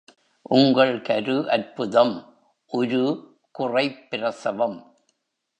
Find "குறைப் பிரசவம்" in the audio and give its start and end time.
3.59-4.79